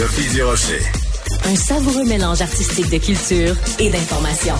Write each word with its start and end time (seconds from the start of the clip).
Sophie 0.00 0.34
Durocher. 0.34 0.80
Un 1.44 1.54
savoureux 1.54 2.06
mélange 2.06 2.40
artistique 2.40 2.88
de 2.88 2.96
culture 2.96 3.54
et 3.78 3.90
d'information. 3.90 4.54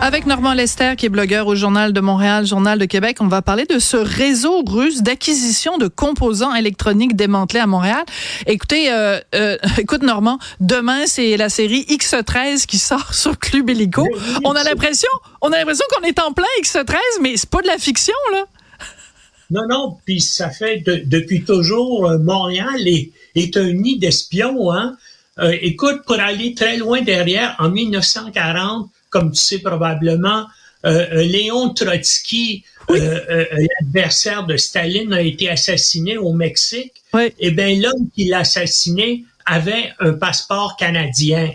Avec 0.00 0.26
Normand 0.26 0.54
Lester, 0.54 0.94
qui 0.98 1.06
est 1.06 1.08
blogueur 1.08 1.46
au 1.46 1.54
Journal 1.54 1.92
de 1.92 2.00
Montréal, 2.00 2.46
Journal 2.46 2.80
de 2.80 2.84
Québec, 2.84 3.18
on 3.20 3.28
va 3.28 3.40
parler 3.40 3.64
de 3.64 3.78
ce 3.78 3.96
réseau 3.96 4.64
russe 4.66 5.02
d'acquisition 5.02 5.78
de 5.78 5.86
composants 5.86 6.52
électroniques 6.52 7.14
démantelés 7.14 7.60
à 7.60 7.68
Montréal. 7.68 8.02
Écoutez, 8.48 8.90
euh, 8.90 9.20
euh, 9.36 9.56
écoute 9.78 10.02
Normand, 10.02 10.40
demain 10.58 11.06
c'est 11.06 11.36
la 11.36 11.48
série 11.48 11.82
X13 11.88 12.66
qui 12.66 12.78
sort 12.78 13.14
sur 13.14 13.38
Club 13.38 13.70
Illico. 13.70 14.04
On 14.42 14.50
a 14.56 14.64
l'impression, 14.64 15.10
on 15.42 15.52
a 15.52 15.58
l'impression 15.58 15.84
qu'on 15.94 16.04
est 16.04 16.18
en 16.18 16.32
plein 16.32 16.44
X13, 16.60 16.96
mais 17.22 17.36
c'est 17.36 17.50
pas 17.50 17.62
de 17.62 17.68
la 17.68 17.78
fiction 17.78 18.14
là. 18.32 18.46
Non, 19.50 19.66
non, 19.66 19.96
puis 20.04 20.20
ça 20.20 20.50
fait 20.50 20.82
depuis 20.84 21.42
toujours, 21.42 22.06
euh, 22.06 22.18
Montréal 22.18 22.86
est, 22.86 23.12
est 23.34 23.56
un 23.56 23.72
nid 23.72 23.98
d'espions. 23.98 24.72
Hein? 24.72 24.96
Euh, 25.38 25.56
écoute, 25.60 26.02
pour 26.06 26.18
aller 26.18 26.54
très 26.54 26.76
loin 26.76 27.02
derrière, 27.02 27.56
en 27.58 27.70
1940, 27.70 28.90
comme 29.10 29.32
tu 29.32 29.40
sais 29.40 29.58
probablement, 29.58 30.46
euh, 30.86 31.06
euh 31.12 31.22
Léon 31.22 31.70
Trotsky, 31.70 32.64
l'adversaire 32.88 34.46
de 34.46 34.56
Staline, 34.56 35.12
a 35.12 35.20
été 35.20 35.48
assassiné 35.48 36.16
au 36.16 36.32
Mexique. 36.32 36.92
Et 37.14 37.32
eh 37.38 37.50
bien, 37.50 37.74
l'homme 37.78 38.08
qui 38.14 38.24
l'a 38.26 38.40
assassiné 38.40 39.24
avait 39.46 39.92
un 40.00 40.12
passeport 40.12 40.76
canadien. 40.76 41.50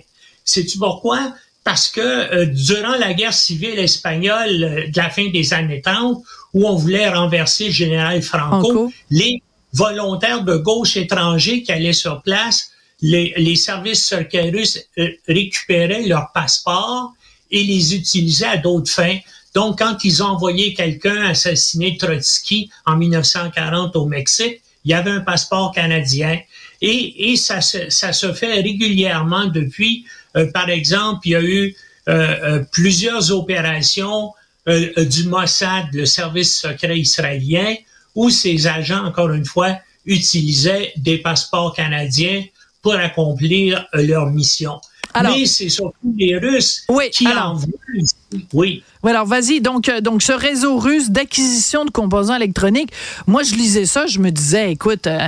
Sais-tu 0.45 0.77
pourquoi? 0.77 1.33
Parce 1.63 1.87
que 1.89 2.45
durant 2.45 2.97
la 2.97 3.13
guerre 3.13 3.33
civile 3.33 3.79
espagnole 3.79 4.91
de 4.91 4.97
la 4.97 5.09
fin 5.09 5.29
des 5.29 5.53
années 5.53 5.81
30, 5.81 6.21
où 6.53 6.67
on 6.67 6.75
voulait 6.75 7.09
renverser 7.09 7.67
le 7.67 7.71
général 7.71 8.21
Franco, 8.21 8.91
les 9.09 9.41
volontaires 9.73 10.43
de 10.43 10.55
gauche 10.55 10.95
étrangers 10.97 11.63
qui 11.63 11.71
allaient 11.71 11.93
sur 11.93 12.21
place, 12.21 12.71
les, 13.01 13.33
les 13.35 13.55
services 13.55 14.05
secrets 14.05 14.51
russes 14.51 14.79
euh, 14.97 15.09
récupéraient 15.27 16.03
leurs 16.03 16.31
passeports 16.33 17.13
et 17.51 17.63
les 17.63 17.95
utilisaient 17.95 18.45
à 18.45 18.57
d'autres 18.57 18.91
fins. 18.91 19.17
Donc, 19.53 19.79
quand 19.79 19.97
ils 20.03 20.23
ont 20.23 20.27
envoyé 20.27 20.73
quelqu'un 20.73 21.25
assassiner 21.25 21.97
Trotsky 21.97 22.69
en 22.85 22.95
1940 22.95 23.95
au 23.95 24.05
Mexique, 24.05 24.61
il 24.85 24.91
y 24.91 24.93
avait 24.93 25.11
un 25.11 25.21
passeport 25.21 25.71
canadien. 25.73 26.39
Et, 26.81 27.31
et 27.31 27.35
ça, 27.35 27.61
se, 27.61 27.89
ça 27.89 28.13
se 28.13 28.33
fait 28.33 28.53
régulièrement 28.53 29.45
depuis. 29.45 30.05
Euh, 30.35 30.51
par 30.51 30.69
exemple, 30.69 31.27
il 31.27 31.31
y 31.31 31.35
a 31.35 31.41
eu 31.41 31.75
euh, 32.09 32.63
plusieurs 32.71 33.31
opérations 33.31 34.31
du 34.65 35.25
Mossad, 35.25 35.87
le 35.91 36.05
service 36.05 36.61
secret 36.61 36.97
israélien, 36.97 37.75
où 38.15 38.29
ces 38.29 38.67
agents, 38.67 39.05
encore 39.05 39.31
une 39.31 39.45
fois, 39.45 39.77
utilisaient 40.05 40.93
des 40.97 41.17
passeports 41.17 41.73
canadiens 41.73 42.43
pour 42.81 42.95
accomplir 42.95 43.87
euh, 43.95 44.05
leur 44.05 44.29
mission. 44.29 44.79
Mais 45.21 45.45
c'est 45.45 45.69
surtout 45.69 46.13
les 46.17 46.37
Russes 46.37 46.85
qui 47.11 47.27
en 47.27 47.53
veulent. 47.53 48.03
Oui. 48.51 48.83
Oui, 49.03 49.11
alors 49.11 49.25
vas-y. 49.25 49.61
Donc, 49.61 49.89
euh, 49.89 50.01
donc, 50.01 50.23
ce 50.23 50.31
réseau 50.31 50.77
russe 50.77 51.11
d'acquisition 51.11 51.85
de 51.85 51.91
composants 51.91 52.35
électroniques, 52.35 52.89
moi, 53.27 53.43
je 53.43 53.53
lisais 53.53 53.85
ça, 53.85 54.07
je 54.07 54.19
me 54.19 54.31
disais, 54.31 54.71
écoute, 54.71 55.07
euh, 55.07 55.27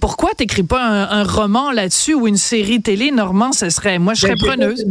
pourquoi 0.00 0.34
t'écris 0.34 0.64
pas 0.64 0.84
un, 0.84 1.22
roman 1.22 1.70
là-dessus 1.70 2.14
ou 2.14 2.26
une 2.26 2.36
série 2.36 2.82
télé, 2.82 3.10
Normand, 3.10 3.52
ce 3.52 3.70
serait, 3.70 3.98
moi, 3.98 4.14
je 4.14 4.22
serais 4.22 4.34
ben, 4.34 4.46
preneuse. 4.46 4.84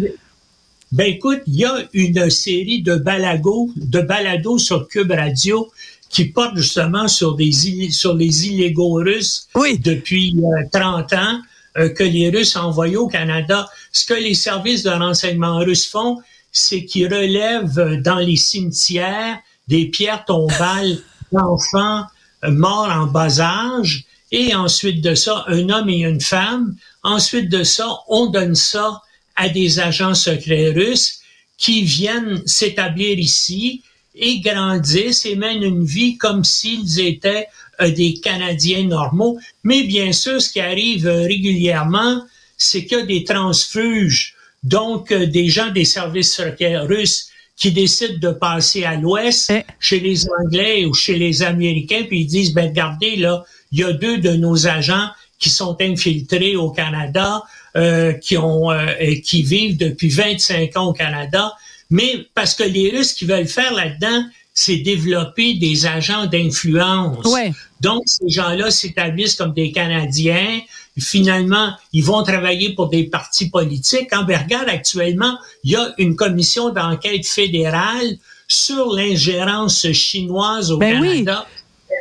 Ben 0.92 1.06
écoute, 1.06 1.40
il 1.46 1.56
y 1.56 1.66
a 1.66 1.76
une 1.94 2.30
série 2.30 2.82
de 2.82 2.96
balados, 2.96 3.70
de 3.76 4.02
balados 4.02 4.58
sur 4.58 4.88
Cube 4.88 5.12
Radio 5.12 5.70
qui 6.12 6.26
porte 6.26 6.58
justement 6.58 7.08
sur 7.08 7.36
des 7.36 7.52
sur 7.92 8.14
les 8.14 8.48
illégaux 8.48 8.94
russes 8.94 9.48
depuis 9.56 10.36
30 10.72 11.14
euh, 11.14 11.18
ans 11.18 11.42
euh, 11.78 11.90
que 11.90 12.04
les 12.04 12.30
Russes 12.30 12.56
ont 12.58 12.66
envoyés 12.66 12.98
au 12.98 13.08
Canada. 13.08 13.68
Ce 13.94 14.06
que 14.06 14.14
les 14.14 14.34
services 14.34 14.84
de 14.84 14.90
renseignement 14.90 15.60
russes 15.60 15.88
font, 15.88 16.18
c'est 16.52 16.84
qu'ils 16.84 17.08
relèvent 17.08 18.02
dans 18.02 18.20
les 18.20 18.36
cimetières 18.36 19.40
des 19.70 19.86
pierres 19.86 20.26
tombales 20.26 21.00
d'enfants 21.32 22.04
euh, 22.44 22.52
morts 22.52 22.92
en 22.92 23.06
bas 23.06 23.40
âge 23.40 24.04
et 24.34 24.54
ensuite 24.54 25.02
de 25.02 25.16
ça, 25.16 25.46
un 25.48 25.70
homme 25.70 25.90
et 25.90 26.00
une 26.00 26.22
femme. 26.22 26.76
Ensuite 27.04 27.50
de 27.50 27.64
ça, 27.64 27.90
on 28.10 28.28
donne 28.28 28.56
ça 28.56 29.02
à 29.38 29.48
des 29.48 29.80
agents 29.80 30.14
secrets 30.14 30.70
russes 30.70 31.20
qui 31.58 31.84
viennent 31.84 32.42
s'établir 32.46 33.18
ici 33.18 33.82
et 34.16 34.40
grandissent 34.40 35.26
et 35.26 35.36
mènent 35.36 35.64
une 35.64 35.86
vie 35.86 36.18
comme 36.18 36.44
s'ils 36.44 37.00
étaient 37.00 37.48
euh, 37.82 37.92
des 37.92 38.16
Canadiens 38.16 38.84
normaux. 38.84 39.40
Mais 39.64 39.84
bien 39.84 40.12
sûr, 40.12 40.42
ce 40.42 40.52
qui 40.52 40.60
arrive 40.60 41.08
euh, 41.08 41.24
régulièrement, 41.24 42.24
c'est 42.58 42.86
qu'il 42.86 43.00
y 43.00 43.02
a 43.02 43.06
des 43.06 43.24
transfuges, 43.24 44.36
donc 44.64 45.12
euh, 45.12 45.26
des 45.26 45.48
gens 45.48 45.72
des 45.72 45.86
services 45.86 46.36
secrets 46.36 46.78
russes 46.78 47.30
qui 47.56 47.72
décident 47.72 48.18
de 48.20 48.34
passer 48.34 48.84
à 48.84 48.96
l'Ouest, 48.96 49.52
eh. 49.52 49.64
chez 49.80 50.00
les 50.00 50.28
Anglais 50.30 50.86
ou 50.86 50.94
chez 50.94 51.18
les 51.18 51.44
Américains, 51.44 52.04
puis 52.08 52.22
ils 52.22 52.28
disent, 52.28 52.54
ben 52.54 52.70
regardez, 52.70 53.16
là, 53.16 53.44
il 53.72 53.80
y 53.80 53.84
a 53.84 53.94
deux 53.94 54.18
de 54.18 54.32
nos 54.32 54.68
agents 54.68 55.08
qui 55.40 55.50
sont 55.50 55.78
infiltrés 55.80 56.56
au 56.56 56.72
Canada, 56.72 57.42
qui 58.22 58.38
ont 58.38 58.68
qui 59.24 59.44
vivent 59.44 59.78
depuis 59.78 60.10
25 60.10 60.76
ans 60.78 60.90
au 60.90 60.94
Canada, 60.94 61.54
mais 61.92 62.26
parce 62.34 62.56
que 62.56 62.64
les 62.64 62.90
Russes 62.90 63.14
qui 63.14 63.26
veulent 63.26 63.48
faire 63.48 63.74
là-dedans, 63.74 64.24
c'est 64.54 64.78
développer 64.78 65.56
des 65.56 65.86
agents 65.86 66.26
d'influence. 66.26 67.26
Donc, 67.80 68.04
ces 68.06 68.30
gens-là 68.30 68.72
s'établissent 68.72 69.36
comme 69.36 69.54
des 69.54 69.72
Canadiens. 69.72 70.62
Finalement, 71.00 71.72
ils 71.94 72.04
vont 72.04 72.24
travailler 72.24 72.74
pour 72.74 72.90
des 72.90 73.04
partis 73.04 73.50
politiques. 73.50 74.14
En 74.14 74.26
regarde, 74.26 74.70
actuellement, 74.70 75.38
il 75.64 75.72
y 75.72 75.76
a 75.76 75.94
une 75.98 76.16
commission 76.16 76.70
d'enquête 76.70 77.26
fédérale 77.26 78.18
sur 78.48 78.94
l'ingérence 78.94 79.92
chinoise 79.92 80.72
au 80.72 80.78
ben 80.78 81.02
Canada. 81.02 81.46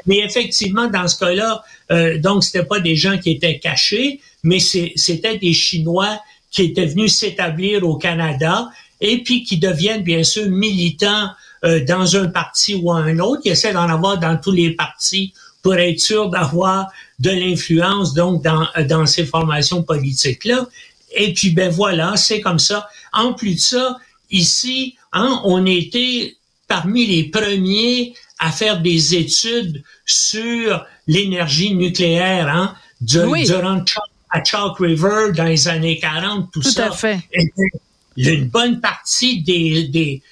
Mais 0.06 0.18
effectivement, 0.18 0.88
dans 0.88 1.06
ce 1.08 1.18
cas-là, 1.18 1.62
euh, 1.90 2.18
donc 2.18 2.44
c'était 2.44 2.64
pas 2.64 2.80
des 2.80 2.96
gens 2.96 3.18
qui 3.18 3.30
étaient 3.30 3.58
cachés, 3.58 4.20
mais 4.42 4.58
c'était 4.58 5.38
des 5.38 5.52
Chinois 5.52 6.18
qui 6.50 6.62
étaient 6.62 6.86
venus 6.86 7.14
s'établir 7.14 7.86
au 7.86 7.96
Canada 7.96 8.68
et 9.00 9.22
puis 9.22 9.44
qui 9.44 9.58
deviennent 9.58 10.02
bien 10.02 10.22
sûr 10.22 10.48
militants 10.48 11.30
euh, 11.64 11.84
dans 11.84 12.16
un 12.16 12.28
parti 12.28 12.74
ou 12.74 12.92
un 12.92 13.18
autre, 13.18 13.42
qui 13.42 13.48
essaient 13.48 13.72
d'en 13.72 13.88
avoir 13.88 14.18
dans 14.18 14.36
tous 14.36 14.52
les 14.52 14.70
partis 14.70 15.32
pour 15.62 15.74
être 15.74 16.00
sûr 16.00 16.30
d'avoir 16.30 16.88
de 17.18 17.30
l'influence 17.30 18.14
donc 18.14 18.42
dans, 18.42 18.66
dans 18.88 19.06
ces 19.06 19.26
formations 19.26 19.82
politiques-là. 19.82 20.66
Et 21.14 21.34
puis 21.34 21.50
ben 21.50 21.70
voilà, 21.70 22.16
c'est 22.16 22.40
comme 22.40 22.58
ça. 22.58 22.88
En 23.12 23.34
plus 23.34 23.56
de 23.56 23.60
ça, 23.60 23.98
ici, 24.30 24.96
hein, 25.12 25.40
on 25.44 25.66
était 25.66 26.36
parmi 26.66 27.06
les 27.06 27.24
premiers 27.24 28.14
à 28.38 28.50
faire 28.50 28.80
des 28.80 29.14
études 29.14 29.82
sur 30.06 30.86
l'énergie 31.06 31.74
nucléaire, 31.74 32.48
hein, 32.48 32.74
durant 33.00 33.84
à 34.30 34.44
Chalk 34.44 34.78
River 34.78 35.32
dans 35.36 35.44
les 35.44 35.68
années 35.68 35.98
40, 35.98 36.50
tout, 36.52 36.62
ça. 36.62 36.86
Tout 36.86 36.92
à 36.92 36.96
fait 36.96 37.18
une 38.28 38.46
bonne 38.46 38.80
partie 38.80 39.42
des, 39.42 40.22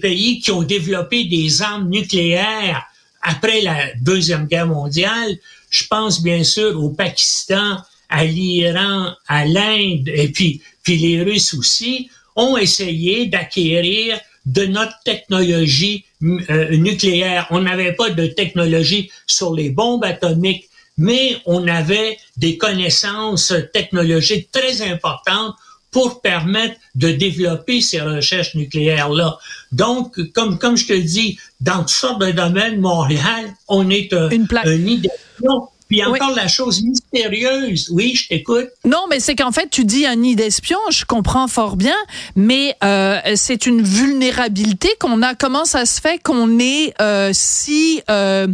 pays 0.00 0.40
qui 0.40 0.50
ont 0.50 0.62
développé 0.62 1.24
des 1.24 1.62
armes 1.62 1.88
nucléaires 1.88 2.82
après 3.22 3.60
la 3.62 3.94
Deuxième 4.00 4.46
Guerre 4.46 4.66
mondiale. 4.66 5.36
Je 5.70 5.86
pense 5.86 6.22
bien 6.22 6.44
sûr 6.44 6.82
au 6.82 6.90
Pakistan, 6.90 7.78
à 8.08 8.24
l'Iran, 8.24 9.12
à 9.26 9.46
l'Inde, 9.46 10.08
et 10.08 10.28
puis, 10.28 10.60
puis 10.82 10.98
les 10.98 11.22
Russes 11.22 11.54
aussi, 11.54 12.10
ont 12.36 12.56
essayé 12.56 13.26
d'acquérir 13.26 14.18
de 14.44 14.66
notre 14.66 14.94
technologie 15.04 16.04
euh, 16.22 16.76
nucléaire. 16.76 17.46
On 17.50 17.60
n'avait 17.60 17.92
pas 17.92 18.10
de 18.10 18.26
technologie 18.26 19.10
sur 19.26 19.54
les 19.54 19.70
bombes 19.70 20.04
atomiques, 20.04 20.68
mais 20.98 21.36
on 21.46 21.66
avait 21.68 22.18
des 22.36 22.58
connaissances 22.58 23.54
technologiques 23.72 24.50
très 24.50 24.82
importantes 24.82 25.54
pour 25.92 26.22
permettre 26.22 26.74
de 26.94 27.12
développer 27.12 27.80
ces 27.80 28.00
recherches 28.00 28.54
nucléaires-là. 28.54 29.38
Donc, 29.70 30.18
comme, 30.32 30.58
comme 30.58 30.76
je 30.76 30.86
te 30.86 30.92
dis, 30.94 31.38
dans 31.60 31.80
toutes 31.80 31.90
sortes 31.90 32.20
de 32.20 32.32
domaines, 32.32 32.80
Montréal, 32.80 33.54
on 33.68 33.88
est 33.90 34.12
un, 34.12 34.30
Une 34.30 34.48
un 34.52 35.58
Puis 35.88 36.02
encore 36.02 36.34
la 36.34 36.48
chose 36.48 36.82
mystérieuse, 36.82 37.90
oui, 37.92 38.14
je 38.14 38.28
t'écoute. 38.28 38.68
Non, 38.86 39.04
mais 39.10 39.20
c'est 39.20 39.36
qu'en 39.36 39.52
fait, 39.52 39.68
tu 39.68 39.84
dis 39.84 40.06
un 40.06 40.16
nid 40.16 40.34
d'espions, 40.34 40.78
je 40.90 41.04
comprends 41.04 41.46
fort 41.46 41.76
bien, 41.76 41.96
mais 42.36 42.74
euh, 42.82 43.18
c'est 43.36 43.66
une 43.66 43.82
vulnérabilité 43.82 44.88
qu'on 44.98 45.20
a. 45.20 45.34
Comment 45.34 45.66
ça 45.66 45.84
se 45.84 46.00
fait 46.00 46.18
qu'on 46.22 46.58
est 46.58 46.94
euh, 47.02 47.30
si 47.34 48.02
euh, 48.10 48.48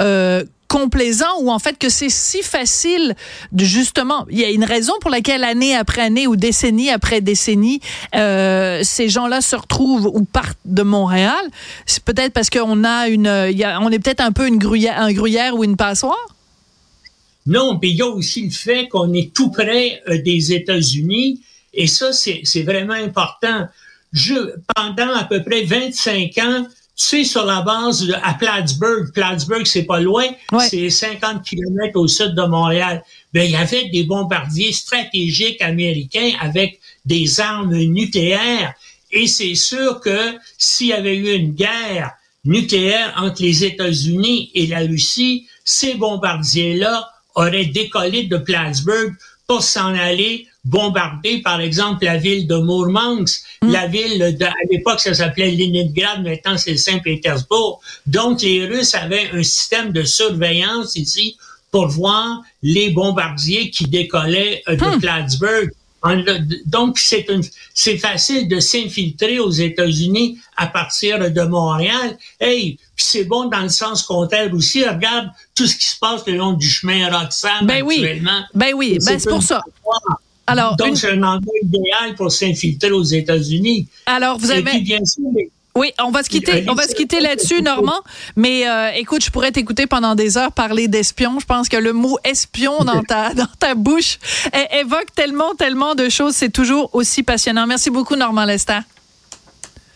euh 0.00 0.44
complaisant 0.68 1.40
ou 1.40 1.50
en 1.50 1.58
fait 1.58 1.78
que 1.78 1.88
c'est 1.88 2.08
si 2.08 2.42
facile 2.42 3.14
de 3.52 3.64
justement 3.64 4.26
il 4.30 4.38
y 4.38 4.44
a 4.44 4.50
une 4.50 4.64
raison 4.64 4.92
pour 5.00 5.10
laquelle 5.10 5.44
année 5.44 5.74
après 5.74 6.02
année 6.02 6.26
ou 6.26 6.36
décennie 6.36 6.90
après 6.90 7.20
décennie 7.20 7.80
euh, 8.14 8.80
ces 8.82 9.08
gens-là 9.08 9.40
se 9.40 9.56
retrouvent 9.56 10.10
ou 10.12 10.24
partent 10.24 10.58
de 10.64 10.82
Montréal 10.82 11.44
c'est 11.86 12.02
peut-être 12.02 12.32
parce 12.32 12.50
qu'on 12.50 12.84
a 12.84 13.08
une 13.08 13.50
y 13.52 13.64
a, 13.64 13.80
on 13.80 13.90
est 13.90 13.98
peut-être 13.98 14.20
un 14.20 14.32
peu 14.32 14.46
une 14.46 14.58
gruyère 14.58 14.98
un 14.98 15.12
gruyère 15.12 15.54
ou 15.56 15.64
une 15.64 15.76
passoire? 15.76 16.26
Non, 17.46 17.78
mais 17.80 17.90
il 17.90 17.96
y 17.96 18.02
a 18.02 18.06
aussi 18.06 18.42
le 18.46 18.50
fait 18.50 18.88
qu'on 18.88 19.12
est 19.12 19.34
tout 19.34 19.50
près 19.50 20.02
euh, 20.08 20.22
des 20.22 20.54
États-Unis 20.54 21.42
et 21.74 21.86
ça, 21.86 22.12
c'est 22.12 22.62
vraiment 22.62 22.94
important. 22.94 23.66
Je, 24.12 24.34
pendant 24.74 25.12
à 25.14 25.24
peu 25.24 25.42
près 25.42 25.64
25 25.64 26.38
ans, 26.38 26.66
tu 26.96 27.04
sais, 27.04 27.24
sur 27.24 27.44
la 27.44 27.62
base 27.62 28.06
de, 28.06 28.14
à 28.22 28.34
Plattsburgh, 28.34 29.12
Plattsburgh, 29.12 29.66
c'est 29.66 29.82
pas 29.82 29.98
loin, 29.98 30.26
c'est 30.68 30.90
50 30.90 31.42
kilomètres 31.42 31.98
au 31.98 32.06
sud 32.06 32.34
de 32.34 32.42
Montréal. 32.42 33.02
Ben, 33.32 33.42
il 33.42 33.50
y 33.50 33.56
avait 33.56 33.88
des 33.88 34.04
bombardiers 34.04 34.72
stratégiques 34.72 35.60
américains 35.60 36.32
avec 36.40 36.78
des 37.04 37.40
armes 37.40 37.76
nucléaires. 37.76 38.74
Et 39.10 39.26
c'est 39.26 39.56
sûr 39.56 40.00
que 40.00 40.36
s'il 40.56 40.88
y 40.88 40.92
avait 40.92 41.16
eu 41.16 41.34
une 41.34 41.52
guerre 41.52 42.12
nucléaire 42.44 43.12
entre 43.16 43.42
les 43.42 43.64
États-Unis 43.64 44.50
et 44.54 44.66
la 44.68 44.80
Russie, 44.80 45.48
ces 45.64 45.94
bombardiers-là 45.94 47.10
auraient 47.34 47.66
décollé 47.66 48.24
de 48.24 48.36
Plattsburgh 48.36 49.14
pour 49.46 49.62
s'en 49.62 49.94
aller 49.94 50.46
bombarder, 50.64 51.42
par 51.42 51.60
exemple, 51.60 52.04
la 52.04 52.16
ville 52.16 52.46
de 52.46 52.56
Mourmansk, 52.56 53.44
mm. 53.62 53.70
la 53.70 53.86
ville 53.86 54.36
de, 54.38 54.44
à 54.44 54.52
l'époque, 54.70 55.00
ça 55.00 55.12
s'appelait 55.12 55.50
Leningrad, 55.50 56.22
maintenant 56.22 56.56
c'est 56.56 56.76
Saint-Pétersbourg. 56.76 57.80
Donc, 58.06 58.40
les 58.42 58.64
Russes 58.66 58.94
avaient 58.94 59.30
un 59.32 59.42
système 59.42 59.92
de 59.92 60.02
surveillance 60.02 60.96
ici 60.96 61.36
pour 61.70 61.88
voir 61.88 62.42
les 62.62 62.90
bombardiers 62.90 63.70
qui 63.70 63.84
décollaient 63.84 64.62
euh, 64.68 64.76
de 64.76 64.96
hmm. 64.96 65.00
Plattsburgh. 65.00 65.70
Donc, 66.66 66.98
c'est 66.98 67.26
c'est 67.72 67.98
facile 67.98 68.46
de 68.48 68.60
s'infiltrer 68.60 69.38
aux 69.38 69.50
États-Unis 69.50 70.38
à 70.56 70.66
partir 70.66 71.30
de 71.30 71.42
Montréal. 71.42 72.18
Hey, 72.38 72.78
puis 72.94 73.04
c'est 73.04 73.24
bon 73.24 73.48
dans 73.48 73.62
le 73.62 73.68
sens 73.70 74.02
contraire 74.02 74.52
aussi. 74.52 74.84
Regarde 74.84 75.30
tout 75.54 75.66
ce 75.66 75.76
qui 75.76 75.86
se 75.86 75.98
passe 75.98 76.26
le 76.26 76.36
long 76.36 76.52
du 76.52 76.68
chemin 76.68 77.06
Roxham 77.06 77.66
ben 77.66 77.82
actuellement. 77.86 78.40
Oui. 78.40 78.54
Ben 78.54 78.74
oui, 78.74 78.98
ben 79.04 79.18
c'est 79.18 79.28
pour 79.28 79.42
ça. 79.42 79.62
Alors, 80.46 80.76
Donc, 80.76 80.98
c'est 80.98 81.10
un 81.10 81.22
endroit 81.22 81.54
idéal 81.62 82.14
pour 82.16 82.30
s'infiltrer 82.30 82.90
aux 82.90 83.02
États-Unis. 83.02 83.88
Alors, 84.04 84.38
vous 84.38 84.50
avez... 84.50 84.80
bien 84.80 85.04
sûr, 85.06 85.24
oui, 85.76 85.92
on 86.00 86.10
va 86.10 86.22
se 86.22 86.28
quitter, 86.28 86.64
on 86.68 86.74
va 86.74 86.86
se 86.86 86.94
quitter 86.94 87.18
là-dessus, 87.18 87.60
Normand. 87.60 88.00
Mais 88.36 88.68
euh, 88.68 88.90
écoute, 88.94 89.24
je 89.24 89.30
pourrais 89.30 89.50
t'écouter 89.50 89.88
pendant 89.88 90.14
des 90.14 90.38
heures 90.38 90.52
parler 90.52 90.86
d'espion. 90.86 91.40
Je 91.40 91.46
pense 91.46 91.68
que 91.68 91.76
le 91.76 91.92
mot 91.92 92.16
espion 92.22 92.84
dans 92.84 93.02
ta 93.02 93.34
dans 93.34 93.48
ta 93.58 93.74
bouche 93.74 94.18
évoque 94.72 95.12
tellement, 95.16 95.54
tellement 95.54 95.96
de 95.96 96.08
choses. 96.08 96.34
C'est 96.36 96.52
toujours 96.52 96.90
aussi 96.94 97.24
passionnant. 97.24 97.66
Merci 97.66 97.90
beaucoup, 97.90 98.14
Normand 98.14 98.44
Lester. 98.44 98.80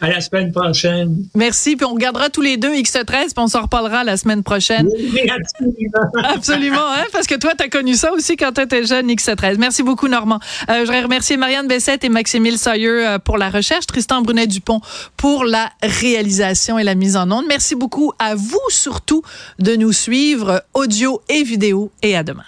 À 0.00 0.08
la 0.08 0.20
semaine 0.20 0.52
prochaine. 0.52 1.24
Merci. 1.34 1.76
Puis 1.76 1.84
on 1.84 1.94
regardera 1.94 2.30
tous 2.30 2.40
les 2.40 2.56
deux 2.56 2.72
X13, 2.72 3.04
puis 3.04 3.32
on 3.36 3.48
s'en 3.48 3.62
reparlera 3.62 4.04
la 4.04 4.16
semaine 4.16 4.42
prochaine. 4.42 4.88
Oui, 4.88 5.20
absolument. 5.28 6.24
absolument, 6.34 6.92
hein? 6.92 7.04
parce 7.12 7.26
que 7.26 7.34
toi, 7.34 7.52
tu 7.58 7.64
as 7.64 7.68
connu 7.68 7.94
ça 7.94 8.12
aussi 8.12 8.36
quand 8.36 8.52
tu 8.52 8.60
étais 8.60 8.84
jeune, 8.84 9.08
X13. 9.08 9.56
Merci 9.58 9.82
beaucoup, 9.82 10.08
Normand. 10.08 10.38
Euh, 10.68 10.74
je 10.74 10.80
voudrais 10.80 11.02
remercier 11.02 11.36
Marianne 11.36 11.66
Bessette 11.66 12.04
et 12.04 12.08
Maximile 12.08 12.58
Sayer 12.58 12.88
euh, 12.88 13.18
pour 13.18 13.38
la 13.38 13.50
recherche, 13.50 13.86
Tristan 13.86 14.22
Brunet-Dupont 14.22 14.80
pour 15.16 15.44
la 15.44 15.70
réalisation 15.82 16.78
et 16.78 16.84
la 16.84 16.94
mise 16.94 17.16
en 17.16 17.30
onde. 17.30 17.46
Merci 17.48 17.74
beaucoup 17.74 18.12
à 18.18 18.34
vous, 18.34 18.58
surtout, 18.68 19.22
de 19.58 19.74
nous 19.76 19.92
suivre 19.92 20.62
audio 20.74 21.20
et 21.28 21.42
vidéo. 21.42 21.90
Et 22.02 22.16
à 22.16 22.22
demain. 22.22 22.44